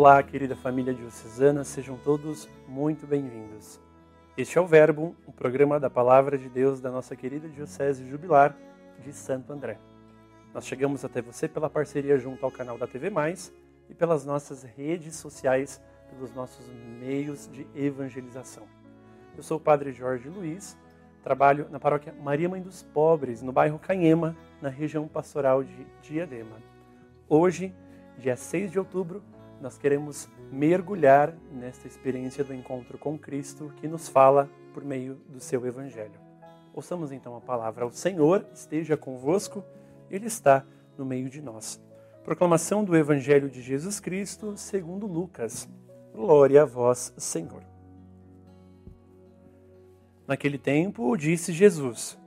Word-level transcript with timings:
Olá, 0.00 0.22
querida 0.22 0.54
família 0.54 0.94
diocesana, 0.94 1.64
sejam 1.64 1.96
todos 1.96 2.48
muito 2.68 3.04
bem-vindos. 3.04 3.80
Este 4.36 4.56
é 4.56 4.60
o 4.60 4.64
Verbo, 4.64 5.16
o 5.26 5.32
programa 5.32 5.80
da 5.80 5.90
Palavra 5.90 6.38
de 6.38 6.48
Deus 6.48 6.80
da 6.80 6.88
nossa 6.88 7.16
querida 7.16 7.48
Diocese 7.48 8.08
Jubilar 8.08 8.56
de 9.00 9.12
Santo 9.12 9.52
André. 9.52 9.76
Nós 10.54 10.64
chegamos 10.64 11.04
até 11.04 11.20
você 11.20 11.48
pela 11.48 11.68
parceria 11.68 12.16
junto 12.16 12.44
ao 12.44 12.52
canal 12.52 12.78
da 12.78 12.86
TV 12.86 13.10
Mais 13.10 13.52
e 13.90 13.94
pelas 13.94 14.24
nossas 14.24 14.62
redes 14.62 15.16
sociais, 15.16 15.82
pelos 16.10 16.32
nossos 16.32 16.64
meios 17.00 17.50
de 17.50 17.66
evangelização. 17.74 18.68
Eu 19.36 19.42
sou 19.42 19.56
o 19.56 19.60
Padre 19.60 19.90
Jorge 19.90 20.28
Luiz, 20.28 20.78
trabalho 21.24 21.66
na 21.72 21.80
paróquia 21.80 22.14
Maria 22.22 22.48
Mãe 22.48 22.62
dos 22.62 22.84
Pobres, 22.84 23.42
no 23.42 23.50
bairro 23.50 23.80
Canhema, 23.80 24.36
na 24.62 24.68
região 24.68 25.08
pastoral 25.08 25.64
de 25.64 25.84
Diadema. 26.02 26.62
Hoje, 27.28 27.74
dia 28.16 28.36
6 28.36 28.70
de 28.70 28.78
outubro, 28.78 29.24
nós 29.60 29.76
queremos 29.76 30.28
mergulhar 30.52 31.34
nesta 31.52 31.86
experiência 31.86 32.44
do 32.44 32.54
encontro 32.54 32.96
com 32.96 33.18
Cristo 33.18 33.72
que 33.76 33.88
nos 33.88 34.08
fala 34.08 34.48
por 34.72 34.84
meio 34.84 35.16
do 35.28 35.40
seu 35.40 35.66
Evangelho. 35.66 36.20
Ouçamos 36.72 37.10
então 37.10 37.36
a 37.36 37.40
palavra. 37.40 37.86
O 37.86 37.92
Senhor 37.92 38.46
esteja 38.54 38.96
convosco, 38.96 39.64
Ele 40.10 40.26
está 40.26 40.64
no 40.96 41.04
meio 41.04 41.28
de 41.28 41.42
nós. 41.42 41.80
Proclamação 42.22 42.84
do 42.84 42.96
Evangelho 42.96 43.48
de 43.48 43.60
Jesus 43.60 43.98
Cristo 43.98 44.56
segundo 44.56 45.06
Lucas. 45.06 45.68
Glória 46.12 46.62
a 46.62 46.64
vós, 46.64 47.12
Senhor. 47.16 47.62
Naquele 50.26 50.58
tempo 50.58 51.16
disse 51.16 51.52
Jesus: 51.52 52.18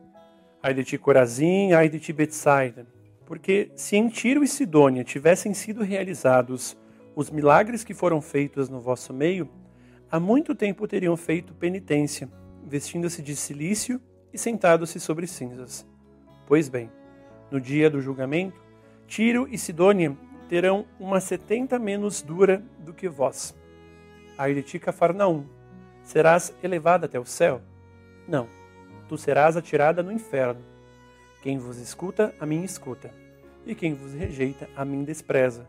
Ai 0.61 0.73
de 0.73 0.83
ti, 0.83 0.97
Corazim, 0.97 1.71
ai 1.71 1.87
de 1.87 1.99
ti, 1.99 2.11
Betsaida, 2.11 2.87
porque 3.25 3.71
se 3.75 3.95
em 3.95 4.09
Tiro 4.09 4.43
e 4.43 4.47
Sidônia 4.47 5.03
tivessem 5.03 5.53
sido 5.53 5.83
realizados 5.83 6.75
os 7.15 7.29
milagres 7.29 7.83
que 7.83 7.93
foram 7.93 8.21
feitos 8.21 8.69
no 8.69 8.79
vosso 8.79 9.13
meio, 9.13 9.49
há 10.09 10.19
muito 10.19 10.55
tempo 10.55 10.87
teriam 10.87 11.17
feito 11.17 11.53
penitência, 11.53 12.29
vestindo-se 12.65 13.21
de 13.21 13.35
silício 13.35 14.01
e 14.33 14.37
sentados-se 14.37 14.99
sobre 14.99 15.27
cinzas. 15.27 15.85
Pois 16.47 16.69
bem, 16.69 16.89
no 17.49 17.59
dia 17.59 17.89
do 17.89 18.01
julgamento, 18.01 18.61
Tiro 19.07 19.47
e 19.51 19.57
Sidônia 19.57 20.15
terão 20.47 20.85
uma 20.99 21.19
setenta 21.19 21.77
menos 21.77 22.21
dura 22.21 22.63
do 22.79 22.93
que 22.93 23.09
vós. 23.09 23.55
Ai 24.37 24.53
de 24.53 24.79
Cafarnaum, 24.79 25.45
serás 26.03 26.53
elevada 26.63 27.05
até 27.05 27.19
o 27.19 27.25
céu? 27.25 27.61
Não, 28.27 28.47
tu 29.07 29.17
serás 29.17 29.57
atirada 29.57 30.01
no 30.01 30.11
inferno. 30.11 30.61
Quem 31.41 31.57
vos 31.57 31.77
escuta, 31.77 32.33
a 32.39 32.45
mim 32.45 32.63
escuta, 32.63 33.11
e 33.65 33.75
quem 33.75 33.93
vos 33.93 34.13
rejeita, 34.13 34.69
a 34.75 34.85
mim 34.85 35.03
despreza. 35.03 35.67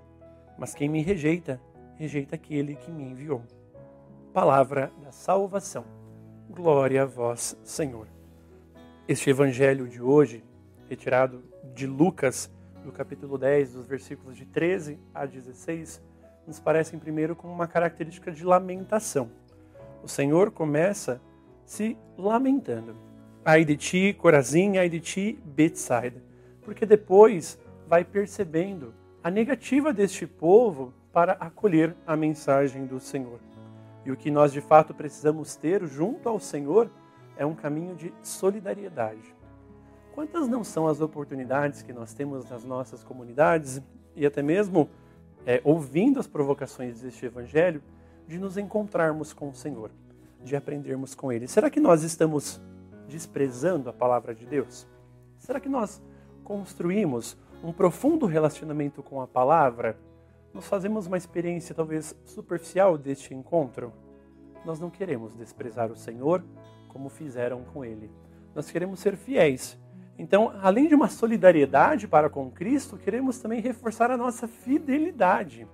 Mas 0.58 0.74
quem 0.74 0.88
me 0.88 1.02
rejeita, 1.02 1.60
rejeita 1.96 2.34
aquele 2.34 2.76
que 2.76 2.90
me 2.90 3.04
enviou. 3.04 3.42
Palavra 4.32 4.92
da 5.02 5.12
salvação. 5.12 5.84
Glória 6.48 7.02
a 7.02 7.06
vós, 7.06 7.56
Senhor. 7.64 8.06
Este 9.08 9.30
evangelho 9.30 9.88
de 9.88 10.00
hoje, 10.00 10.44
retirado 10.88 11.42
de 11.74 11.86
Lucas, 11.86 12.50
do 12.84 12.92
capítulo 12.92 13.38
10, 13.38 13.74
dos 13.74 13.86
versículos 13.86 14.36
de 14.36 14.44
13 14.44 14.98
a 15.14 15.24
16, 15.24 16.02
nos 16.46 16.58
parece 16.58 16.96
primeiro 16.96 17.36
com 17.36 17.48
uma 17.48 17.66
característica 17.66 18.30
de 18.30 18.44
lamentação. 18.44 19.30
O 20.02 20.08
Senhor 20.08 20.50
começa 20.50 21.20
se 21.64 21.96
lamentando. 22.18 22.96
Ai 23.44 23.64
de 23.64 23.76
ti, 23.76 24.12
Corazim, 24.12 24.76
ai 24.76 24.88
de 24.88 25.00
ti, 25.00 25.38
Betsaida. 25.44 26.22
Porque 26.62 26.84
depois 26.84 27.58
vai 27.88 28.04
percebendo 28.04 28.94
a 29.22 29.30
negativa 29.30 29.92
deste 29.92 30.26
povo 30.26 30.92
para 31.12 31.32
acolher 31.34 31.94
a 32.06 32.16
mensagem 32.16 32.86
do 32.86 32.98
Senhor. 32.98 33.38
E 34.04 34.10
o 34.10 34.16
que 34.16 34.30
nós 34.30 34.52
de 34.52 34.60
fato 34.60 34.92
precisamos 34.92 35.54
ter 35.54 35.86
junto 35.86 36.28
ao 36.28 36.40
Senhor 36.40 36.90
é 37.36 37.46
um 37.46 37.54
caminho 37.54 37.94
de 37.94 38.12
solidariedade. 38.20 39.34
Quantas 40.12 40.48
não 40.48 40.64
são 40.64 40.88
as 40.88 41.00
oportunidades 41.00 41.82
que 41.82 41.92
nós 41.92 42.12
temos 42.12 42.50
nas 42.50 42.64
nossas 42.64 43.04
comunidades 43.04 43.80
e 44.16 44.26
até 44.26 44.42
mesmo 44.42 44.90
é, 45.46 45.60
ouvindo 45.64 46.18
as 46.18 46.26
provocações 46.26 47.00
deste 47.00 47.24
Evangelho 47.24 47.82
de 48.26 48.38
nos 48.38 48.56
encontrarmos 48.56 49.32
com 49.32 49.48
o 49.48 49.54
Senhor, 49.54 49.90
de 50.42 50.56
aprendermos 50.56 51.14
com 51.14 51.32
Ele? 51.32 51.46
Será 51.46 51.70
que 51.70 51.80
nós 51.80 52.02
estamos 52.02 52.60
desprezando 53.08 53.88
a 53.88 53.92
palavra 53.92 54.34
de 54.34 54.44
Deus? 54.44 54.86
Será 55.38 55.60
que 55.60 55.68
nós 55.68 56.02
construímos 56.44 57.36
um 57.62 57.72
profundo 57.72 58.26
relacionamento 58.26 59.02
com 59.02 59.20
a 59.20 59.26
palavra, 59.26 59.96
nós 60.52 60.66
fazemos 60.66 61.06
uma 61.06 61.16
experiência 61.16 61.74
talvez 61.74 62.14
superficial 62.24 62.98
deste 62.98 63.32
encontro. 63.32 63.92
Nós 64.64 64.80
não 64.80 64.90
queremos 64.90 65.34
desprezar 65.34 65.90
o 65.90 65.96
Senhor 65.96 66.44
como 66.88 67.08
fizeram 67.08 67.62
com 67.72 67.84
ele. 67.84 68.10
Nós 68.54 68.70
queremos 68.70 69.00
ser 69.00 69.16
fiéis. 69.16 69.78
Então, 70.18 70.52
além 70.60 70.88
de 70.88 70.94
uma 70.94 71.08
solidariedade 71.08 72.06
para 72.06 72.28
com 72.28 72.50
Cristo, 72.50 72.98
queremos 72.98 73.38
também 73.38 73.60
reforçar 73.60 74.10
a 74.10 74.16
nossa 74.16 74.46
fidelidade. 74.46 75.66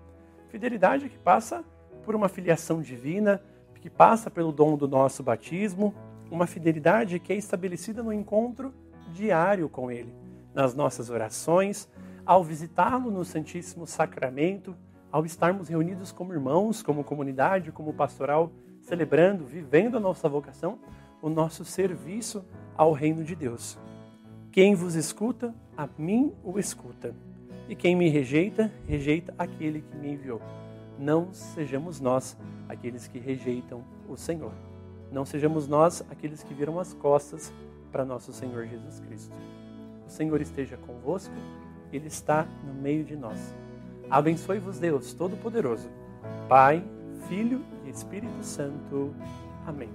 Fidelidade 0.48 1.08
que 1.08 1.18
passa 1.18 1.64
por 2.04 2.14
uma 2.14 2.28
filiação 2.28 2.80
divina, 2.80 3.42
que 3.80 3.90
passa 3.90 4.30
pelo 4.30 4.52
dom 4.52 4.76
do 4.76 4.86
nosso 4.86 5.22
batismo, 5.22 5.94
uma 6.30 6.46
fidelidade 6.46 7.18
que 7.18 7.32
é 7.32 7.36
estabelecida 7.36 8.02
no 8.02 8.12
encontro 8.12 8.72
diário 9.12 9.68
com 9.68 9.90
Ele 9.90 10.27
nas 10.58 10.74
nossas 10.74 11.08
orações, 11.08 11.88
ao 12.26 12.42
visitá-lo 12.42 13.12
no 13.12 13.24
Santíssimo 13.24 13.86
Sacramento, 13.86 14.74
ao 15.10 15.24
estarmos 15.24 15.68
reunidos 15.68 16.10
como 16.10 16.32
irmãos, 16.32 16.82
como 16.82 17.04
comunidade, 17.04 17.70
como 17.70 17.94
pastoral, 17.94 18.50
celebrando, 18.80 19.44
vivendo 19.44 19.96
a 19.96 20.00
nossa 20.00 20.28
vocação, 20.28 20.80
o 21.22 21.30
nosso 21.30 21.64
serviço 21.64 22.44
ao 22.76 22.92
reino 22.92 23.22
de 23.22 23.36
Deus. 23.36 23.78
Quem 24.50 24.74
vos 24.74 24.96
escuta, 24.96 25.54
a 25.76 25.88
mim 25.96 26.34
o 26.42 26.58
escuta. 26.58 27.14
E 27.68 27.76
quem 27.76 27.94
me 27.94 28.08
rejeita, 28.08 28.72
rejeita 28.84 29.32
aquele 29.38 29.82
que 29.82 29.96
me 29.96 30.10
enviou. 30.10 30.42
Não 30.98 31.32
sejamos 31.32 32.00
nós 32.00 32.36
aqueles 32.68 33.06
que 33.06 33.20
rejeitam 33.20 33.84
o 34.08 34.16
Senhor. 34.16 34.52
Não 35.12 35.24
sejamos 35.24 35.68
nós 35.68 36.02
aqueles 36.10 36.42
que 36.42 36.52
viram 36.52 36.80
as 36.80 36.92
costas 36.94 37.52
para 37.92 38.04
nosso 38.04 38.32
Senhor 38.32 38.66
Jesus 38.66 38.98
Cristo. 38.98 39.36
O 40.08 40.10
Senhor 40.10 40.40
esteja 40.40 40.78
convosco, 40.78 41.34
Ele 41.92 42.06
está 42.06 42.46
no 42.64 42.72
meio 42.72 43.04
de 43.04 43.14
nós. 43.14 43.54
Abençoe-vos, 44.08 44.78
Deus 44.78 45.12
Todo-Poderoso, 45.12 45.90
Pai, 46.48 46.82
Filho 47.28 47.62
e 47.84 47.90
Espírito 47.90 48.42
Santo. 48.42 49.14
Amém. 49.66 49.90